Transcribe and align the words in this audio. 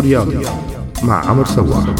سوريالي 0.00 0.42
مع 1.02 1.30
عمر 1.30 1.44
سواح 1.44 1.94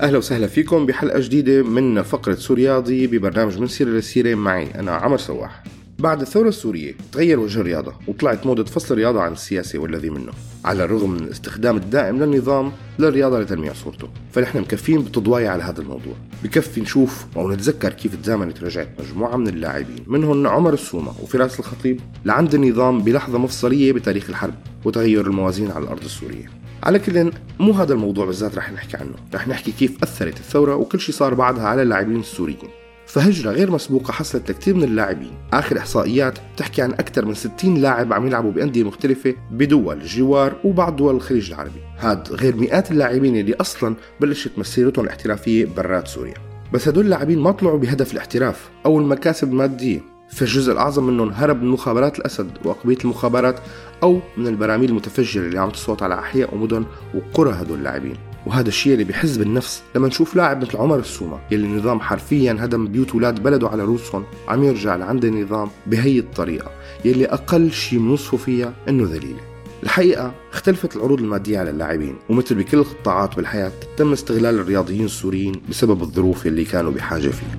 أهلا 0.00 0.18
وسهلا 0.18 0.46
فيكم 0.46 0.86
بحلقة 0.86 1.20
جديدة 1.20 1.62
من 1.62 2.02
فقرة 2.02 2.34
سورياضي 2.34 3.06
ببرنامج 3.06 3.58
من 3.58 3.66
سيرة 3.66 3.90
لسيرة 3.90 4.34
معي 4.34 4.74
أنا 4.74 4.92
عمر 4.92 5.18
سواح. 5.18 5.64
بعد 5.98 6.20
الثورة 6.20 6.48
السورية 6.48 6.94
تغير 7.12 7.40
وجه 7.40 7.60
الرياضة 7.60 7.94
وطلعت 8.08 8.46
موضة 8.46 8.64
فصل 8.64 8.94
الرياضة 8.94 9.20
عن 9.20 9.32
السياسة 9.32 9.78
والذي 9.78 10.10
منه. 10.10 10.32
على 10.64 10.84
الرغم 10.84 11.10
من 11.10 11.20
الاستخدام 11.20 11.76
الدائم 11.76 12.22
للنظام 12.22 12.72
للرياضة 12.98 13.40
لتلميع 13.40 13.72
صورته. 13.72 14.08
فنحن 14.32 14.60
مكفين 14.60 15.02
بتضوايا 15.02 15.50
على 15.50 15.62
هذا 15.62 15.80
الموضوع. 15.80 16.14
بكفي 16.44 16.80
نشوف 16.80 17.26
أو 17.36 17.50
نتذكر 17.50 17.92
كيف 17.92 18.14
تزامنت 18.22 18.62
رجعت 18.62 18.88
مجموعة 19.00 19.36
من 19.36 19.48
اللاعبين. 19.48 20.04
منهم 20.06 20.46
عمر 20.46 20.72
السومة 20.74 21.12
وفراس 21.22 21.60
الخطيب 21.60 22.00
لعند 22.24 22.54
النظام 22.54 23.02
بلحظة 23.02 23.38
مفصلية 23.38 23.92
بتاريخ 23.92 24.30
الحرب 24.30 24.54
وتغير 24.84 25.26
الموازين 25.26 25.70
على 25.70 25.84
الأرض 25.84 26.04
السورية. 26.04 26.50
على 26.82 26.98
كل 26.98 27.32
مو 27.60 27.72
هذا 27.72 27.92
الموضوع 27.92 28.26
بالذات 28.26 28.58
رح 28.58 28.72
نحكي 28.72 28.96
عنه. 28.96 29.14
رح 29.34 29.48
نحكي 29.48 29.72
كيف 29.72 30.02
أثرت 30.02 30.36
الثورة 30.36 30.76
وكل 30.76 31.00
شيء 31.00 31.14
صار 31.14 31.34
بعدها 31.34 31.64
على 31.64 31.82
اللاعبين 31.82 32.20
السوريين. 32.20 32.83
فهجرة 33.06 33.50
غير 33.50 33.70
مسبوقة 33.70 34.12
حصلت 34.12 34.50
لكثير 34.50 34.74
من 34.74 34.84
اللاعبين. 34.84 35.32
آخر 35.52 35.78
إحصائيات 35.78 36.38
بتحكي 36.54 36.82
عن 36.82 36.92
أكثر 36.92 37.24
من 37.24 37.34
60 37.34 37.74
لاعب 37.74 38.12
عم 38.12 38.26
يلعبوا 38.26 38.52
بأندية 38.52 38.82
مختلفة 38.82 39.34
بدول 39.50 40.00
الجوار 40.00 40.56
وبعض 40.64 40.96
دول 40.96 41.14
الخليج 41.14 41.52
العربي. 41.52 41.80
هاد 41.98 42.32
غير 42.32 42.56
مئات 42.56 42.90
اللاعبين 42.90 43.36
اللي 43.36 43.54
أصلا 43.54 43.94
بلشت 44.20 44.58
مسيرتهم 44.58 45.04
الاحترافية 45.04 45.66
برات 45.76 46.08
سوريا. 46.08 46.34
بس 46.72 46.88
هدول 46.88 47.04
اللاعبين 47.04 47.38
ما 47.38 47.50
طلعوا 47.50 47.78
بهدف 47.78 48.12
الاحتراف 48.12 48.70
أو 48.86 48.98
المكاسب 48.98 49.52
المادية. 49.52 50.14
فالجزء 50.30 50.72
الأعظم 50.72 51.06
منهم 51.06 51.30
هرب 51.30 51.62
من 51.62 51.68
مخابرات 51.68 52.18
الأسد 52.18 52.50
وأقبية 52.64 52.98
المخابرات 53.04 53.60
أو 54.02 54.20
من 54.36 54.46
البراميل 54.46 54.90
المتفجرة 54.90 55.46
اللي 55.46 55.60
عم 55.60 55.70
تصوت 55.70 56.02
على 56.02 56.18
أحياء 56.18 56.54
ومدن 56.54 56.84
وقرى 57.14 57.52
هدول 57.52 57.78
اللاعبين. 57.78 58.16
وهذا 58.46 58.68
الشيء 58.68 58.92
اللي 58.92 59.04
بحز 59.04 59.36
بالنفس. 59.36 59.82
لما 59.96 60.08
نشوف 60.08 60.36
لاعب 60.36 60.62
مثل 60.62 60.76
عمر 60.76 60.98
السومة 60.98 61.38
يلي 61.50 61.66
النظام 61.66 62.00
حرفيا 62.00 62.56
هدم 62.60 62.86
بيوت 62.86 63.12
أولاد 63.12 63.42
بلده 63.42 63.68
على 63.68 63.82
روسهم 63.82 64.24
عم 64.48 64.64
يرجع 64.64 64.96
لعند 64.96 65.24
النظام 65.24 65.70
بهي 65.86 66.18
الطريقة 66.18 66.70
يلي 67.04 67.26
أقل 67.26 67.72
شيء 67.72 67.98
بنوصفه 67.98 68.36
فيها 68.36 68.72
إنه 68.88 69.04
ذليلة. 69.04 69.40
الحقيقة 69.82 70.34
اختلفت 70.52 70.96
العروض 70.96 71.20
المادية 71.20 71.58
على 71.58 71.70
اللاعبين 71.70 72.16
ومثل 72.30 72.54
بكل 72.54 72.78
القطاعات 72.78 73.36
بالحياة 73.36 73.72
تم 73.96 74.12
استغلال 74.12 74.58
الرياضيين 74.58 75.04
السوريين 75.04 75.62
بسبب 75.68 76.02
الظروف 76.02 76.46
اللي 76.46 76.64
كانوا 76.64 76.92
بحاجة 76.92 77.28
فيها 77.28 77.58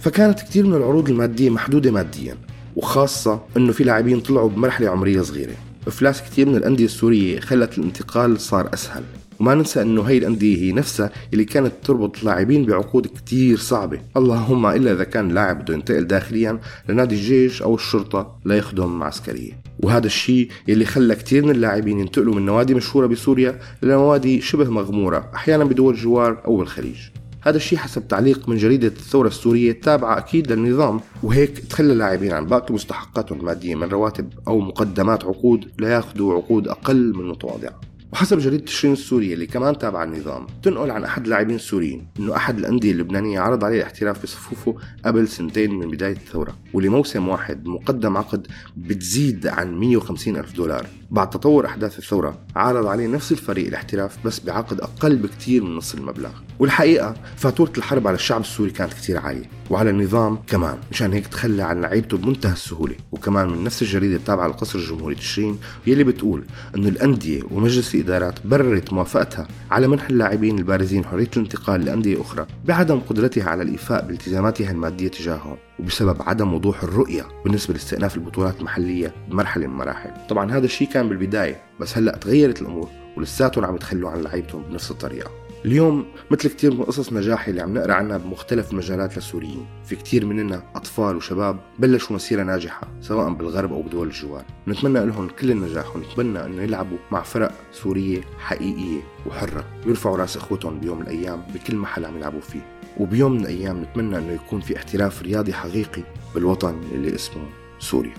فكانت 0.00 0.40
كثير 0.40 0.66
من 0.66 0.74
العروض 0.74 1.08
المادية 1.08 1.50
محدودة 1.50 1.90
ماديا 1.90 2.36
وخاصة 2.76 3.40
إنه 3.56 3.72
في 3.72 3.84
لاعبين 3.84 4.20
طلعوا 4.20 4.48
بمرحلة 4.48 4.88
عمرية 4.88 5.22
صغيرة. 5.22 5.54
افلاس 5.86 6.22
كثير 6.22 6.48
من 6.48 6.56
الأندية 6.56 6.84
السورية 6.84 7.40
خلت 7.40 7.78
الانتقال 7.78 8.40
صار 8.40 8.74
أسهل. 8.74 9.02
وما 9.40 9.54
ننسى 9.54 9.82
إنه 9.82 10.02
هي 10.02 10.18
الأندية 10.18 10.56
هي 10.56 10.72
نفسها 10.72 11.10
اللي 11.32 11.44
كانت 11.44 11.72
تربط 11.84 12.18
اللاعبين 12.18 12.64
بعقود 12.66 13.06
كتير 13.06 13.58
صعبة، 13.58 14.00
اللهم 14.16 14.66
إلا 14.66 14.92
إذا 14.92 15.04
كان 15.04 15.28
لاعب 15.28 15.62
بده 15.62 15.74
ينتقل 15.74 16.06
داخليا 16.06 16.58
لنادي 16.88 17.14
الجيش 17.14 17.62
أو 17.62 17.74
الشرطة 17.74 18.36
ليخدم 18.44 19.02
عسكريه، 19.02 19.52
وهذا 19.82 20.06
الشيء 20.06 20.48
اللي 20.68 20.84
خلى 20.84 21.14
كثير 21.14 21.44
من 21.44 21.50
اللاعبين 21.50 22.00
ينتقلوا 22.00 22.34
من 22.34 22.46
نوادي 22.46 22.74
مشهورة 22.74 23.06
بسوريا 23.06 23.58
لنوادي 23.82 24.40
شبه 24.40 24.70
مغمورة، 24.70 25.30
أحيانا 25.34 25.64
بدول 25.64 25.94
الجوار 25.94 26.42
أو 26.44 26.62
الخليج. 26.62 26.98
هذا 27.44 27.56
الشيء 27.56 27.78
حسب 27.78 28.08
تعليق 28.08 28.48
من 28.48 28.56
جريدة 28.56 28.86
الثورة 28.88 29.28
السورية 29.28 29.70
التابعة 29.70 30.18
أكيد 30.18 30.52
للنظام. 30.52 31.00
وهيك 31.22 31.58
تخلى 31.58 31.92
اللاعبين 31.92 32.32
عن 32.32 32.46
باقي 32.46 32.74
مستحقاتهم 32.74 33.40
المادية 33.40 33.74
من 33.74 33.88
رواتب 33.88 34.32
أو 34.48 34.60
مقدمات 34.60 35.24
عقود 35.24 35.64
لياخذوا 35.78 36.34
عقود 36.34 36.68
أقل 36.68 37.14
من 37.16 37.28
متواضعة 37.28 37.80
وحسب 38.12 38.38
جريدة 38.38 38.64
تشرين 38.64 38.92
السورية 38.92 39.34
اللي 39.34 39.46
كمان 39.46 39.78
تابعة 39.78 40.04
النظام 40.04 40.46
تنقل 40.62 40.90
عن 40.90 41.04
أحد 41.04 41.24
اللاعبين 41.24 41.56
السوريين 41.56 42.06
أنه 42.18 42.36
أحد 42.36 42.58
الأندية 42.58 42.92
اللبنانية 42.92 43.40
عرض 43.40 43.64
عليه 43.64 43.76
الاحتراف 43.76 44.22
بصفوفه 44.22 44.76
قبل 45.04 45.28
سنتين 45.28 45.74
من 45.74 45.90
بداية 45.90 46.12
الثورة 46.12 46.56
ولموسم 46.72 47.28
واحد 47.28 47.66
مقدم 47.66 48.16
عقد 48.16 48.46
بتزيد 48.76 49.46
عن 49.46 49.78
150 49.78 50.36
ألف 50.36 50.56
دولار. 50.56 50.86
بعد 51.14 51.30
تطور 51.30 51.66
أحداث 51.66 51.98
الثورة 51.98 52.38
عرض 52.56 52.86
عليه 52.86 53.06
نفس 53.06 53.32
الفريق 53.32 53.66
الاحتراف 53.66 54.16
بس 54.24 54.40
بعقد 54.40 54.80
أقل 54.80 55.16
بكتير 55.16 55.64
من 55.64 55.76
نص 55.76 55.94
المبلغ. 55.94 56.30
والحقيقة 56.58 57.14
فاتورة 57.36 57.72
الحرب 57.78 58.06
على 58.08 58.14
الشعب 58.14 58.40
السوري 58.40 58.70
كانت 58.70 58.92
كتير 58.92 59.18
عالية 59.18 59.44
وعلى 59.70 59.90
النظام 59.90 60.38
كمان 60.46 60.78
مشان 60.90 61.12
هيك 61.12 61.26
تخلى 61.26 61.62
عن 61.62 61.80
لعيبته 61.80 62.16
بمنتهى 62.16 62.52
السهولة. 62.52 62.94
وكمان 63.12 63.48
من 63.48 63.64
نفس 63.64 63.82
الجريدة 63.82 64.16
التابعة 64.16 64.48
لقصر 64.48 64.78
الجمهوري 64.78 65.14
تشرين 65.14 65.58
يلي 65.86 66.04
بتقول 66.04 66.44
أنه 66.76 66.88
الأندية 66.88 67.42
ومجلس 67.50 67.94
الإدارات 67.94 68.46
بررت 68.46 68.92
موافقتها 68.92 69.48
على 69.70 69.88
منح 69.88 70.08
اللاعبين 70.08 70.58
البارزين 70.58 71.04
حرية 71.04 71.30
الانتقال 71.36 71.84
لأندية 71.84 72.20
أخرى 72.20 72.46
بعدم 72.64 73.00
قدرتها 73.00 73.50
على 73.50 73.62
الإيفاء 73.62 74.06
بالتزاماتها 74.06 74.70
المادية 74.70 75.08
تجاههم. 75.08 75.56
وبسبب 75.78 76.22
عدم 76.22 76.54
وضوح 76.54 76.82
الرؤية 76.82 77.26
بالنسبة 77.44 77.74
لاستئناف 77.74 78.16
البطولات 78.16 78.58
المحلية 78.58 79.14
بمرحلة 79.28 79.66
من 79.66 79.72
المراحل. 79.72 80.10
طبعا 80.28 80.52
هذا 80.52 80.64
الشيء 80.64 80.88
كان 80.88 81.08
بالبداية 81.08 81.62
بس 81.80 81.98
هلأ 81.98 82.16
تغيرت 82.16 82.62
الأمور 82.62 82.88
ولساتهم 83.16 83.64
عم 83.64 83.74
يتخلوا 83.76 84.10
عن 84.10 84.22
لعيبتهم 84.22 84.62
بنفس 84.62 84.90
الطريقة. 84.90 85.30
اليوم 85.64 86.06
مثل 86.30 86.48
كثير 86.48 86.74
من 86.74 86.82
قصص 86.82 87.12
نجاح 87.12 87.48
اللي 87.48 87.62
عم 87.62 87.74
نقرأ 87.74 87.92
عنها 87.92 88.16
بمختلف 88.16 88.72
المجالات 88.72 89.16
للسوريين. 89.16 89.66
في 89.84 89.96
كثير 89.96 90.26
مننا 90.26 90.62
أطفال 90.74 91.16
وشباب 91.16 91.60
بلشوا 91.78 92.16
مسيرة 92.16 92.42
ناجحة 92.42 92.88
سواء 93.00 93.32
بالغرب 93.32 93.72
أو 93.72 93.82
بدول 93.82 94.06
الجوار 94.06 94.44
نتمنى 94.68 95.06
لهم 95.06 95.28
كل 95.28 95.50
النجاح 95.50 95.96
ونتمنى 95.96 96.44
أنه 96.44 96.62
يلعبوا 96.62 96.98
مع 97.10 97.22
فرق 97.22 97.52
سورية 97.72 98.20
حقيقية 98.38 99.00
وحرة 99.26 99.64
ويرفعوا 99.86 100.16
رأس 100.16 100.36
إخوتهم 100.36 100.80
بيوم 100.80 100.98
من 100.98 101.02
الأيام 101.02 101.42
بكل 101.54 101.76
محل 101.76 102.04
عم 102.04 102.16
يلعبوا 102.16 102.40
فيه. 102.40 102.73
وبيوم 103.00 103.32
من 103.32 103.40
الأيام 103.40 103.82
نتمنى 103.82 104.18
أنه 104.18 104.32
يكون 104.32 104.60
في 104.60 104.76
احتراف 104.76 105.22
رياضي 105.22 105.52
حقيقي 105.52 106.02
بالوطن 106.34 106.80
اللي 106.92 107.14
اسمه 107.14 107.42
سوريا. 107.78 108.14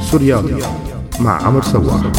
سوريالي 0.00 0.62
مع 1.20 1.42
عمر 1.46 1.62
سواح 1.62 2.12